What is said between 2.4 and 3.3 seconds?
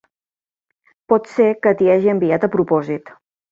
a propòsit.